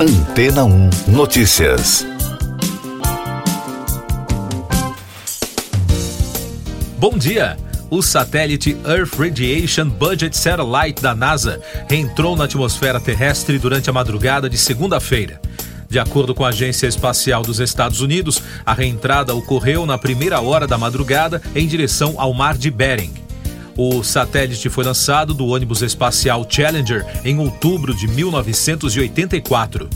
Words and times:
Antena 0.00 0.64
1 0.64 0.90
Notícias. 1.08 2.06
Bom 6.96 7.18
dia! 7.18 7.56
O 7.90 8.00
satélite 8.00 8.76
Earth 8.86 9.18
Radiation 9.18 9.88
Budget 9.88 10.36
Satellite 10.36 11.02
da 11.02 11.16
NASA 11.16 11.60
reentrou 11.88 12.36
na 12.36 12.44
atmosfera 12.44 13.00
terrestre 13.00 13.58
durante 13.58 13.90
a 13.90 13.92
madrugada 13.92 14.48
de 14.48 14.56
segunda-feira. 14.56 15.40
De 15.88 15.98
acordo 15.98 16.32
com 16.32 16.44
a 16.44 16.50
Agência 16.50 16.86
Espacial 16.86 17.42
dos 17.42 17.58
Estados 17.58 18.00
Unidos, 18.00 18.40
a 18.64 18.74
reentrada 18.74 19.34
ocorreu 19.34 19.84
na 19.84 19.98
primeira 19.98 20.40
hora 20.40 20.68
da 20.68 20.78
madrugada 20.78 21.42
em 21.56 21.66
direção 21.66 22.14
ao 22.18 22.32
Mar 22.32 22.56
de 22.56 22.70
Bering. 22.70 23.27
O 23.80 24.02
satélite 24.02 24.68
foi 24.68 24.82
lançado 24.82 25.32
do 25.32 25.46
ônibus 25.46 25.82
espacial 25.82 26.44
Challenger 26.50 27.06
em 27.24 27.38
outubro 27.38 27.94
de 27.94 28.08
1984. 28.08 29.88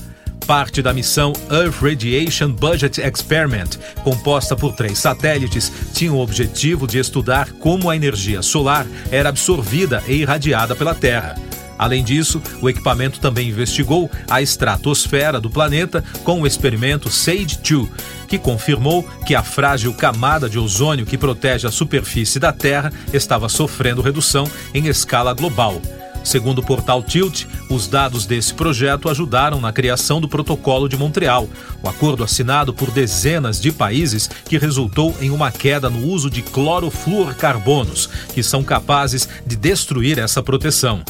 Parte 0.47 0.81
da 0.81 0.95
missão 0.95 1.33
Earth 1.51 1.83
Radiation 1.83 2.53
Budget 2.53 3.01
Experiment, 3.01 3.71
composta 4.05 4.55
por 4.55 4.73
três 4.77 4.99
satélites, 4.99 5.73
tinha 5.93 6.13
o 6.13 6.21
objetivo 6.21 6.87
de 6.87 7.01
estudar 7.01 7.51
como 7.55 7.91
a 7.91 7.97
energia 7.97 8.41
solar 8.41 8.87
era 9.11 9.31
absorvida 9.31 10.01
e 10.07 10.13
irradiada 10.13 10.77
pela 10.77 10.95
Terra. 10.95 11.35
Além 11.83 12.05
disso, 12.05 12.41
o 12.61 12.71
equipamento 12.71 13.19
também 13.19 13.49
investigou 13.49 14.09
a 14.31 14.41
estratosfera 14.41 15.41
do 15.41 15.51
planeta 15.51 16.05
com 16.23 16.41
o 16.41 16.47
experimento 16.47 17.09
SAGE-2, 17.09 17.89
que 18.29 18.39
confirmou 18.39 19.03
que 19.27 19.35
a 19.35 19.43
frágil 19.43 19.93
camada 19.93 20.49
de 20.49 20.61
ozônio 20.61 21.05
que 21.05 21.19
protege 21.19 21.67
a 21.67 21.73
superfície 21.73 22.39
da 22.39 22.53
Terra 22.53 22.93
estava 23.13 23.49
sofrendo 23.49 24.01
redução 24.01 24.49
em 24.73 24.87
escala 24.87 25.35
global. 25.35 25.83
Segundo 26.23 26.61
o 26.61 26.65
portal 26.65 27.03
Tilt, 27.03 27.47
os 27.69 27.89
dados 27.89 28.27
desse 28.27 28.55
projeto 28.55 29.09
ajudaram 29.09 29.61
na 29.61 29.73
criação 29.73 30.21
do 30.21 30.29
Protocolo 30.29 30.89
de 30.89 30.97
Montreal, 30.97 31.49
o 31.83 31.89
acordo 31.89 32.23
assinado 32.23 32.73
por 32.73 32.93
dezenas 32.93 33.61
de 33.61 33.73
países 33.73 34.31
que 34.45 34.57
resultou 34.57 35.17
em 35.21 35.31
uma 35.31 35.51
queda 35.51 35.91
no 35.91 36.07
uso 36.07 36.31
de 36.31 36.43
clorofluorcarbonos, 36.43 38.09
que 38.33 38.41
são 38.41 38.63
capazes 38.63 39.29
de 39.45 39.57
destruir 39.57 40.21
essa 40.21 40.41
proteção. 40.41 41.03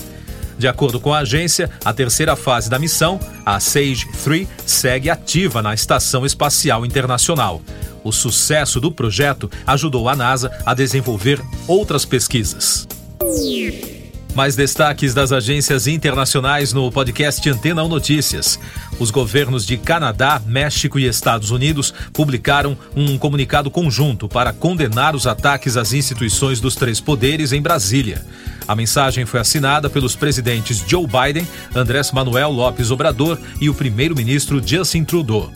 De 0.59 0.69
acordo 0.69 1.01
com 1.01 1.13
a 1.13 1.19
agência, 1.19 1.71
a 1.85 1.93
terceira 1.93 2.37
fase 2.37 2.71
da 2.71 2.79
missão, 2.79 3.19
a 3.45 3.59
SAGE-3, 3.59 4.47
segue 4.65 5.11
ativa 5.11 5.63
na 5.63 5.75
Estação 5.75 6.25
Espacial 6.25 6.87
Internacional. 6.87 7.61
O 8.05 8.13
sucesso 8.13 8.81
do 8.81 8.91
projeto 8.91 9.51
ajudou 9.67 10.09
a 10.09 10.17
NASA 10.17 10.51
a 10.67 10.75
desenvolver 10.75 11.41
outras 11.67 12.05
pesquisas. 12.05 12.87
Mais 14.35 14.57
destaques 14.57 15.13
das 15.13 15.31
agências 15.31 15.87
internacionais 15.87 16.73
no 16.73 16.91
podcast 16.91 17.49
Antena 17.51 17.85
1 17.85 17.89
Notícias. 17.89 18.59
Os 18.99 19.11
governos 19.11 19.67
de 19.67 19.77
Canadá, 19.77 20.41
México 20.47 20.99
e 20.99 21.07
Estados 21.07 21.51
Unidos 21.51 21.93
publicaram 22.15 22.77
um 22.97 23.19
comunicado 23.19 23.71
conjunto 23.71 24.29
para 24.29 24.53
condenar 24.53 25.15
os 25.15 25.27
ataques 25.27 25.77
às 25.77 25.93
instituições 25.93 26.61
dos 26.61 26.75
três 26.75 26.99
poderes 26.99 27.53
em 27.53 27.61
Brasília. 27.61 28.25
A 28.67 28.75
mensagem 28.75 29.27
foi 29.27 29.39
assinada 29.39 29.91
pelos 29.91 30.17
presidentes 30.17 30.83
Joe 30.87 31.07
Biden, 31.07 31.47
Andrés 31.75 32.11
Manuel 32.11 32.51
Lopes 32.51 32.91
Obrador 32.91 33.39
e 33.61 33.69
o 33.69 33.75
primeiro-ministro 33.75 34.67
Justin 34.67 35.05
Trudeau. 35.05 35.53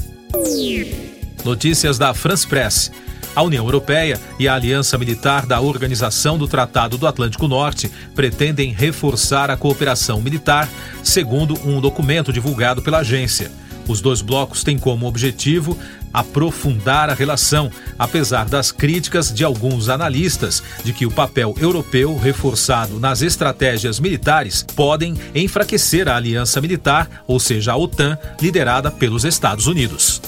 Notícias 1.42 1.96
da 1.96 2.12
France 2.12 2.46
Press. 2.46 2.90
A 3.36 3.42
União 3.42 3.66
Europeia 3.66 4.18
e 4.38 4.48
a 4.48 4.54
Aliança 4.54 4.96
Militar 4.96 5.44
da 5.44 5.60
Organização 5.60 6.38
do 6.38 6.48
Tratado 6.48 6.96
do 6.96 7.06
Atlântico 7.06 7.46
Norte 7.46 7.90
pretendem 8.14 8.72
reforçar 8.72 9.50
a 9.50 9.58
cooperação 9.58 10.22
militar, 10.22 10.66
segundo 11.04 11.54
um 11.68 11.78
documento 11.78 12.32
divulgado 12.32 12.80
pela 12.80 13.00
agência. 13.00 13.52
Os 13.86 14.00
dois 14.00 14.22
blocos 14.22 14.64
têm 14.64 14.78
como 14.78 15.06
objetivo 15.06 15.78
aprofundar 16.14 17.10
a 17.10 17.14
relação, 17.14 17.70
apesar 17.98 18.46
das 18.46 18.72
críticas 18.72 19.30
de 19.30 19.44
alguns 19.44 19.90
analistas 19.90 20.62
de 20.82 20.94
que 20.94 21.04
o 21.04 21.10
papel 21.10 21.54
europeu 21.60 22.16
reforçado 22.16 22.98
nas 22.98 23.20
estratégias 23.20 24.00
militares 24.00 24.64
podem 24.74 25.14
enfraquecer 25.34 26.08
a 26.08 26.16
aliança 26.16 26.58
militar, 26.58 27.22
ou 27.26 27.38
seja, 27.38 27.72
a 27.72 27.76
OTAN, 27.76 28.18
liderada 28.40 28.90
pelos 28.90 29.26
Estados 29.26 29.66
Unidos. 29.66 30.22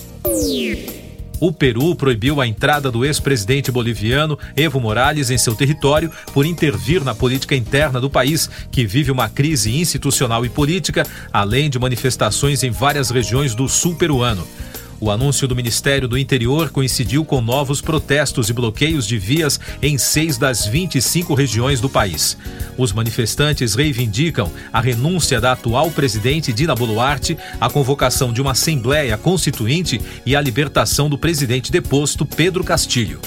O 1.40 1.52
Peru 1.52 1.94
proibiu 1.94 2.40
a 2.40 2.46
entrada 2.46 2.90
do 2.90 3.04
ex-presidente 3.04 3.70
boliviano 3.70 4.38
Evo 4.56 4.80
Morales 4.80 5.30
em 5.30 5.38
seu 5.38 5.54
território 5.54 6.10
por 6.32 6.44
intervir 6.44 7.04
na 7.04 7.14
política 7.14 7.54
interna 7.54 8.00
do 8.00 8.10
país, 8.10 8.50
que 8.70 8.84
vive 8.84 9.10
uma 9.10 9.28
crise 9.28 9.76
institucional 9.76 10.44
e 10.44 10.48
política, 10.48 11.06
além 11.32 11.70
de 11.70 11.78
manifestações 11.78 12.62
em 12.62 12.70
várias 12.70 13.10
regiões 13.10 13.54
do 13.54 13.68
sul 13.68 13.94
peruano. 13.94 14.46
O 15.00 15.10
anúncio 15.10 15.46
do 15.46 15.54
Ministério 15.54 16.08
do 16.08 16.18
Interior 16.18 16.70
coincidiu 16.70 17.24
com 17.24 17.40
novos 17.40 17.80
protestos 17.80 18.50
e 18.50 18.52
bloqueios 18.52 19.06
de 19.06 19.16
vias 19.16 19.60
em 19.80 19.96
seis 19.96 20.36
das 20.36 20.66
25 20.66 21.34
regiões 21.34 21.80
do 21.80 21.88
país. 21.88 22.36
Os 22.76 22.92
manifestantes 22.92 23.74
reivindicam 23.74 24.50
a 24.72 24.80
renúncia 24.80 25.40
da 25.40 25.52
atual 25.52 25.90
presidente 25.90 26.52
Dina 26.52 26.74
Boluarte, 26.74 27.38
a 27.60 27.70
convocação 27.70 28.32
de 28.32 28.42
uma 28.42 28.52
Assembleia 28.52 29.16
Constituinte 29.16 30.00
e 30.26 30.34
a 30.34 30.40
libertação 30.40 31.08
do 31.08 31.16
presidente 31.16 31.70
deposto 31.70 32.26
Pedro 32.26 32.64
Castilho. 32.64 33.20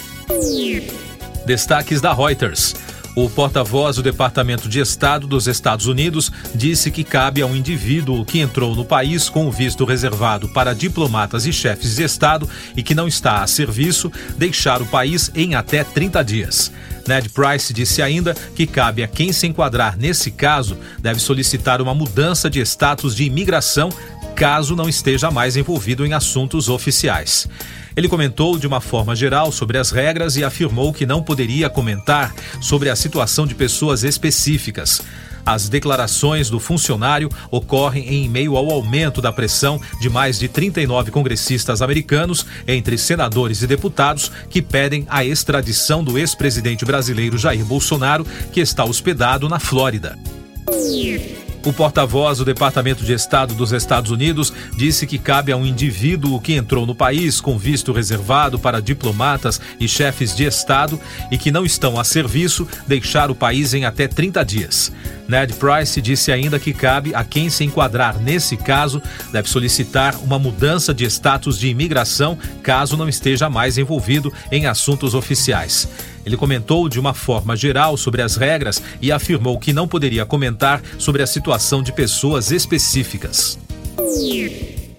Destaques 1.46 2.02
da 2.02 2.14
Reuters. 2.14 2.76
O 3.14 3.30
porta-voz 3.30 3.98
do 3.98 4.04
Departamento 4.04 4.70
de 4.70 4.80
Estado 4.80 5.28
dos 5.28 5.46
Estados 5.46 5.86
Unidos 5.86 6.32
disse 6.56 6.90
que 6.90 7.04
cabe 7.04 7.42
a 7.42 7.46
um 7.46 7.54
indivíduo 7.54 8.24
que 8.24 8.40
entrou 8.40 8.74
no 8.74 8.86
país 8.86 9.28
com 9.28 9.48
o 9.48 9.52
visto 9.52 9.84
reservado 9.84 10.48
para 10.48 10.74
diplomatas 10.74 11.46
e 11.46 11.52
chefes 11.52 11.98
de 11.98 12.04
Estado 12.04 12.50
e 12.76 12.82
que 12.82 12.96
não 12.96 13.10
está 13.10 13.44
a 13.44 13.48
serviço 13.48 14.10
deixar 14.38 14.82
o 14.82 14.86
país 14.86 15.30
em 15.36 15.56
até 15.56 15.84
30 15.84 16.24
dias. 16.24 16.72
Ned 17.06 17.28
Price 17.30 17.74
disse 17.74 18.02
ainda 18.02 18.34
que 18.56 18.66
cabe 18.66 19.04
a 19.04 19.08
quem 19.08 19.34
se 19.34 19.46
enquadrar 19.46 19.98
nesse 19.98 20.32
caso 20.32 20.78
deve 21.00 21.20
solicitar 21.20 21.82
uma 21.82 21.94
mudança 21.94 22.50
de 22.50 22.62
status 22.62 23.14
de 23.14 23.26
imigração 23.26 23.90
caso 24.42 24.76
não 24.76 24.90
esteja 24.90 25.30
mais 25.30 25.56
envolvido 25.56 26.04
em 26.04 26.14
assuntos 26.14 26.68
oficiais. 26.68 27.48
Ele 27.96 28.10
comentou 28.10 28.58
de 28.58 28.66
uma 28.66 28.82
forma 28.82 29.16
geral 29.16 29.52
sobre 29.52 29.78
as 29.78 29.92
regras 29.92 30.36
e 30.36 30.44
afirmou 30.44 30.92
que 30.92 31.06
não 31.06 31.22
poderia 31.22 31.70
comentar 31.70 32.34
sobre 32.60 32.90
a 32.90 32.96
situação 32.96 33.46
de 33.46 33.54
pessoas 33.54 34.04
específicas. 34.04 35.00
As 35.46 35.70
declarações 35.70 36.50
do 36.50 36.60
funcionário 36.60 37.30
ocorrem 37.52 38.10
em 38.10 38.28
meio 38.28 38.58
ao 38.58 38.72
aumento 38.72 39.22
da 39.22 39.32
pressão 39.32 39.80
de 40.02 40.10
mais 40.10 40.40
de 40.40 40.48
39 40.48 41.12
congressistas 41.12 41.80
americanos, 41.80 42.44
entre 42.68 42.98
senadores 42.98 43.62
e 43.62 43.68
deputados, 43.68 44.32
que 44.50 44.60
pedem 44.60 45.06
a 45.08 45.24
extradição 45.24 46.04
do 46.04 46.18
ex-presidente 46.18 46.84
brasileiro 46.84 47.38
Jair 47.38 47.64
Bolsonaro, 47.64 48.26
que 48.52 48.60
está 48.60 48.84
hospedado 48.86 49.48
na 49.48 49.60
Flórida. 49.60 50.18
O 51.64 51.72
porta-voz 51.72 52.40
do 52.40 52.46
Departamento 52.46 53.04
de 53.04 53.14
Estado 53.14 53.54
dos 53.54 53.72
Estados 53.72 54.10
Unidos 54.10 54.52
disse 54.76 55.06
que 55.06 55.20
cabe 55.20 55.52
a 55.52 55.58
um 55.58 55.64
indivíduo 55.64 56.42
que 56.42 56.54
entrou 56.54 56.88
no 56.88 56.96
país 56.96 57.40
com 57.40 57.56
visto 57.56 57.92
reservado 57.92 58.58
para 58.58 58.82
diplomatas 58.82 59.62
e 59.80 59.88
chefes 59.88 60.36
de 60.36 60.44
Estado 60.44 61.00
e 61.30 61.38
que 61.38 61.52
não 61.52 61.64
estão 61.64 62.00
a 62.00 62.04
serviço 62.04 62.68
deixar 62.88 63.30
o 63.30 63.36
país 63.36 63.76
em 63.76 63.86
até 63.86 64.08
30 64.08 64.44
dias. 64.44 64.92
Ned 65.28 65.54
Price 65.54 66.02
disse 66.02 66.32
ainda 66.32 66.60
que 66.60 66.74
cabe 66.74 67.14
a 67.14 67.24
quem 67.24 67.48
se 67.48 67.64
enquadrar 67.64 68.20
nesse 68.20 68.58
caso 68.58 69.02
deve 69.32 69.48
solicitar 69.48 70.16
uma 70.24 70.40
mudança 70.40 70.94
de 70.96 71.06
status 71.06 71.60
de 71.60 71.70
imigração 71.70 72.38
caso 72.64 72.98
não 72.98 73.08
esteja 73.08 73.50
mais 73.52 73.78
envolvido 73.78 74.34
em 74.52 74.66
assuntos 74.66 75.14
oficiais. 75.14 75.88
Ele 76.26 76.38
comentou 76.38 76.88
de 76.88 77.00
uma 77.00 77.14
forma 77.14 77.56
geral 77.56 77.98
sobre 77.98 78.22
as 78.22 78.36
regras 78.36 78.82
e 79.02 79.12
afirmou 79.12 79.58
que 79.60 79.74
não 79.74 79.88
poderia 79.88 80.26
comentar 80.26 80.82
sobre 80.98 81.22
a 81.22 81.28
situação 81.28 81.82
de 81.82 81.92
pessoas 81.92 82.52
específicas. 82.52 83.58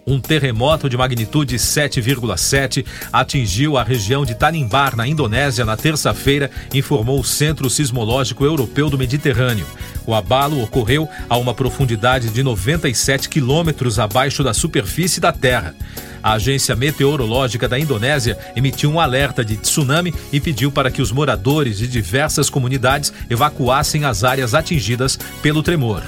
Um 0.05 0.21
terremoto 0.21 0.89
de 0.89 0.97
magnitude 0.97 1.57
7,7 1.57 2.85
atingiu 3.13 3.77
a 3.77 3.85
região 3.85 4.25
de 4.25 4.35
Tanimbar, 4.35 4.97
na 4.97 5.07
Indonésia, 5.07 5.65
na 5.65 5.77
terça-feira, 5.77 6.51
informou 6.75 7.21
o 7.21 7.25
Centro 7.25 7.71
Sismológico 7.71 8.45
Europeu 8.45 8.91
do 8.91 8.99
Mediterrâneo. 8.99 9.67
O 10.05 10.13
abalo 10.13 10.61
ocorreu 10.61 11.09
a 11.29 11.37
uma 11.37 11.55
profundidade 11.55 12.31
de 12.31 12.43
97 12.43 13.29
quilômetros 13.29 14.01
abaixo 14.01 14.43
da 14.43 14.53
superfície 14.53 15.21
da 15.21 15.33
Terra. 15.33 15.73
A 16.21 16.33
Agência 16.33 16.75
Meteorológica 16.75 17.69
da 17.69 17.79
Indonésia 17.79 18.37
emitiu 18.57 18.91
um 18.91 18.99
alerta 18.99 19.45
de 19.45 19.57
tsunami 19.57 20.13
e 20.33 20.41
pediu 20.41 20.73
para 20.73 20.91
que 20.91 21.03
os 21.03 21.13
moradores 21.13 21.79
de 21.79 21.87
diversas 21.87 22.51
comunidades 22.51 23.13
evacuassem 23.31 24.05
as 24.05 24.25
áreas 24.25 24.53
atingidas 24.53 25.17
pelo 25.41 25.63
tremor. 25.63 26.03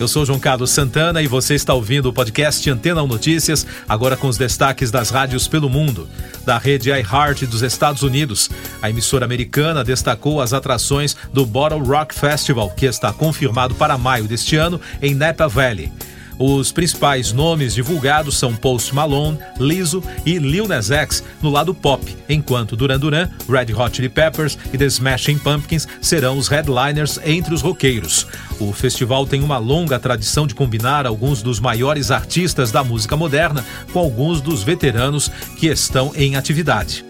Eu 0.00 0.06
sou 0.06 0.24
João 0.24 0.38
Carlos 0.38 0.70
Santana 0.70 1.20
e 1.20 1.26
você 1.26 1.56
está 1.56 1.74
ouvindo 1.74 2.08
o 2.08 2.12
podcast 2.12 2.70
Antena 2.70 3.02
1 3.02 3.06
Notícias, 3.08 3.66
agora 3.88 4.16
com 4.16 4.28
os 4.28 4.38
destaques 4.38 4.92
das 4.92 5.10
rádios 5.10 5.48
pelo 5.48 5.68
mundo. 5.68 6.08
Da 6.46 6.56
rede 6.56 6.90
iHeart 6.90 7.42
dos 7.46 7.62
Estados 7.62 8.04
Unidos, 8.04 8.48
a 8.80 8.88
emissora 8.88 9.24
americana 9.24 9.82
destacou 9.82 10.40
as 10.40 10.52
atrações 10.52 11.16
do 11.32 11.44
Bottle 11.44 11.82
Rock 11.82 12.14
Festival, 12.14 12.70
que 12.70 12.86
está 12.86 13.12
confirmado 13.12 13.74
para 13.74 13.98
maio 13.98 14.28
deste 14.28 14.54
ano 14.54 14.80
em 15.02 15.16
Napa 15.16 15.48
Valley. 15.48 15.90
Os 16.38 16.70
principais 16.70 17.32
nomes 17.32 17.74
divulgados 17.74 18.38
são 18.38 18.54
Post 18.54 18.94
Malone, 18.94 19.38
Lizzo 19.58 20.02
e 20.24 20.38
Lil 20.38 20.68
Nas 20.68 20.90
X 20.90 21.24
no 21.42 21.50
lado 21.50 21.74
pop, 21.74 22.16
enquanto 22.28 22.76
Duran 22.76 22.98
Duran, 22.98 23.28
Red 23.48 23.74
Hot 23.74 23.96
Chili 23.96 24.08
Peppers 24.08 24.56
e 24.72 24.78
The 24.78 24.86
Smashing 24.86 25.38
Pumpkins 25.38 25.88
serão 26.00 26.38
os 26.38 26.46
headliners 26.46 27.18
entre 27.24 27.52
os 27.52 27.60
roqueiros. 27.60 28.26
O 28.60 28.72
festival 28.72 29.26
tem 29.26 29.42
uma 29.42 29.58
longa 29.58 29.98
tradição 29.98 30.46
de 30.46 30.54
combinar 30.54 31.06
alguns 31.06 31.42
dos 31.42 31.58
maiores 31.58 32.12
artistas 32.12 32.70
da 32.70 32.84
música 32.84 33.16
moderna 33.16 33.64
com 33.92 33.98
alguns 33.98 34.40
dos 34.40 34.62
veteranos 34.62 35.28
que 35.56 35.66
estão 35.66 36.12
em 36.14 36.36
atividade. 36.36 37.04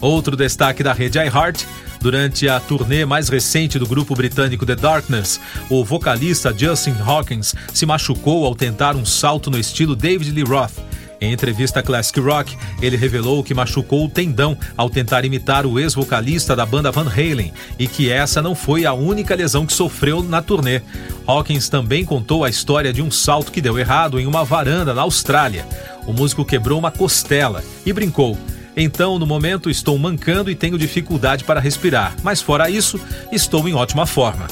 Outro 0.00 0.36
destaque 0.36 0.82
da 0.82 0.92
rede 0.92 1.18
iHeart 1.18 1.64
Durante 2.00 2.48
a 2.48 2.60
turnê 2.60 3.04
mais 3.04 3.28
recente 3.28 3.78
do 3.78 3.86
grupo 3.86 4.14
britânico 4.14 4.64
The 4.64 4.76
Darkness, 4.76 5.40
o 5.68 5.84
vocalista 5.84 6.54
Justin 6.56 6.94
Hawkins 7.04 7.54
se 7.74 7.84
machucou 7.84 8.44
ao 8.46 8.54
tentar 8.54 8.94
um 8.94 9.04
salto 9.04 9.50
no 9.50 9.58
estilo 9.58 9.96
David 9.96 10.30
Lee 10.30 10.44
Roth. 10.44 10.88
Em 11.20 11.32
entrevista 11.32 11.80
a 11.80 11.82
Classic 11.82 12.20
Rock, 12.20 12.56
ele 12.80 12.96
revelou 12.96 13.42
que 13.42 13.52
machucou 13.52 14.04
o 14.04 14.08
tendão 14.08 14.56
ao 14.76 14.88
tentar 14.88 15.24
imitar 15.24 15.66
o 15.66 15.78
ex-vocalista 15.78 16.54
da 16.54 16.64
banda 16.64 16.92
Van 16.92 17.08
Halen 17.08 17.52
e 17.76 17.88
que 17.88 18.08
essa 18.08 18.40
não 18.40 18.54
foi 18.54 18.86
a 18.86 18.92
única 18.92 19.34
lesão 19.34 19.66
que 19.66 19.72
sofreu 19.72 20.22
na 20.22 20.40
turnê. 20.40 20.80
Hawkins 21.26 21.68
também 21.68 22.04
contou 22.04 22.44
a 22.44 22.48
história 22.48 22.92
de 22.92 23.02
um 23.02 23.10
salto 23.10 23.50
que 23.50 23.60
deu 23.60 23.76
errado 23.76 24.20
em 24.20 24.26
uma 24.26 24.44
varanda 24.44 24.94
na 24.94 25.02
Austrália. 25.02 25.66
O 26.06 26.12
músico 26.12 26.44
quebrou 26.44 26.78
uma 26.78 26.92
costela 26.92 27.64
e 27.84 27.92
brincou. 27.92 28.38
Então, 28.80 29.18
no 29.18 29.26
momento, 29.26 29.68
estou 29.68 29.98
mancando 29.98 30.48
e 30.48 30.54
tenho 30.54 30.78
dificuldade 30.78 31.42
para 31.42 31.58
respirar, 31.58 32.14
mas 32.22 32.40
fora 32.40 32.70
isso, 32.70 33.00
estou 33.32 33.68
em 33.68 33.74
ótima 33.74 34.06
forma. 34.06 34.46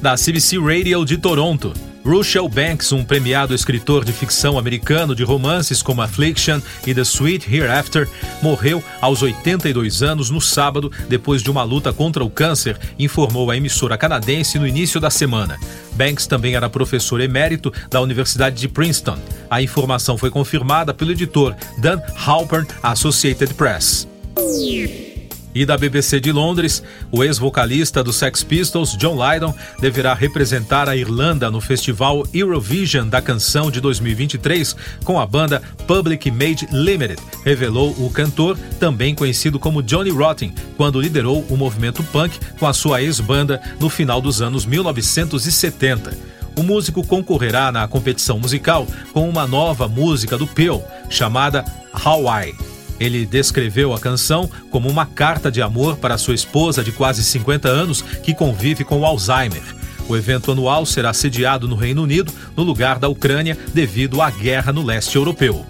Da 0.00 0.14
CBC 0.14 0.56
Radio 0.56 1.04
de 1.04 1.18
Toronto. 1.18 1.74
Russell 2.10 2.48
Banks, 2.48 2.90
um 2.90 3.04
premiado 3.04 3.54
escritor 3.54 4.04
de 4.04 4.12
ficção 4.12 4.58
americano 4.58 5.14
de 5.14 5.22
romances 5.22 5.80
como 5.80 6.02
Affliction 6.02 6.60
e 6.84 6.92
The 6.92 7.02
Sweet 7.02 7.46
Hereafter, 7.48 8.08
morreu 8.42 8.82
aos 9.00 9.22
82 9.22 10.02
anos 10.02 10.28
no 10.28 10.40
sábado 10.40 10.90
depois 11.08 11.40
de 11.40 11.48
uma 11.52 11.62
luta 11.62 11.92
contra 11.92 12.24
o 12.24 12.28
câncer, 12.28 12.76
informou 12.98 13.48
a 13.48 13.56
emissora 13.56 13.96
canadense 13.96 14.58
no 14.58 14.66
início 14.66 14.98
da 15.00 15.08
semana. 15.08 15.56
Banks 15.92 16.26
também 16.26 16.56
era 16.56 16.68
professor 16.68 17.20
emérito 17.20 17.72
da 17.88 18.00
Universidade 18.00 18.56
de 18.56 18.66
Princeton. 18.66 19.16
A 19.48 19.62
informação 19.62 20.18
foi 20.18 20.30
confirmada 20.30 20.92
pelo 20.92 21.12
editor 21.12 21.54
Dan 21.78 22.00
Halpern 22.26 22.66
Associated 22.82 23.54
Press. 23.54 24.08
E 25.54 25.66
da 25.66 25.76
BBC 25.76 26.20
de 26.20 26.30
Londres, 26.30 26.82
o 27.10 27.24
ex-vocalista 27.24 28.04
dos 28.04 28.16
Sex 28.16 28.44
Pistols, 28.44 28.96
John 28.96 29.16
Lydon, 29.16 29.54
deverá 29.80 30.14
representar 30.14 30.88
a 30.88 30.96
Irlanda 30.96 31.50
no 31.50 31.60
festival 31.60 32.24
Eurovision 32.32 33.08
da 33.08 33.20
canção 33.20 33.70
de 33.70 33.80
2023 33.80 34.76
com 35.04 35.18
a 35.18 35.26
banda 35.26 35.60
Public 35.86 36.30
Made 36.30 36.68
Limited, 36.70 37.20
revelou 37.44 37.90
o 37.98 38.10
cantor, 38.10 38.56
também 38.78 39.14
conhecido 39.14 39.58
como 39.58 39.82
Johnny 39.82 40.10
Rotten, 40.10 40.54
quando 40.76 41.00
liderou 41.00 41.44
o 41.48 41.56
movimento 41.56 42.02
punk 42.04 42.38
com 42.58 42.66
a 42.66 42.72
sua 42.72 43.02
ex-banda 43.02 43.60
no 43.80 43.88
final 43.88 44.20
dos 44.20 44.40
anos 44.40 44.64
1970. 44.64 46.16
O 46.56 46.62
músico 46.62 47.06
concorrerá 47.06 47.72
na 47.72 47.88
competição 47.88 48.38
musical 48.38 48.86
com 49.12 49.28
uma 49.28 49.46
nova 49.46 49.88
música 49.88 50.36
do 50.36 50.46
Peel, 50.46 50.84
chamada 51.08 51.64
Hawaii. 51.92 52.69
Ele 53.00 53.24
descreveu 53.24 53.94
a 53.94 53.98
canção 53.98 54.48
como 54.70 54.88
uma 54.88 55.06
carta 55.06 55.50
de 55.50 55.62
amor 55.62 55.96
para 55.96 56.18
sua 56.18 56.34
esposa 56.34 56.84
de 56.84 56.92
quase 56.92 57.24
50 57.24 57.66
anos 57.66 58.02
que 58.02 58.34
convive 58.34 58.84
com 58.84 59.04
Alzheimer. 59.04 59.62
O 60.06 60.16
evento 60.16 60.52
anual 60.52 60.84
será 60.84 61.14
sediado 61.14 61.66
no 61.66 61.76
Reino 61.76 62.02
Unido, 62.02 62.32
no 62.54 62.62
lugar 62.62 62.98
da 62.98 63.08
Ucrânia, 63.08 63.56
devido 63.72 64.20
à 64.20 64.30
guerra 64.30 64.72
no 64.72 64.84
leste 64.84 65.16
europeu. 65.16 65.64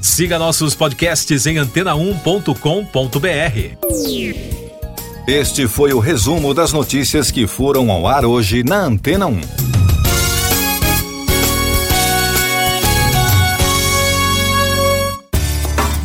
Siga 0.00 0.38
nossos 0.38 0.74
podcasts 0.74 1.46
em 1.46 1.56
antena1.com.br. 1.56 2.56
Este 5.26 5.68
foi 5.68 5.92
o 5.92 5.98
resumo 5.98 6.54
das 6.54 6.72
notícias 6.72 7.30
que 7.30 7.46
foram 7.46 7.90
ao 7.90 8.06
ar 8.06 8.24
hoje 8.24 8.62
na 8.62 8.84
Antena 8.84 9.26
1. 9.26 9.87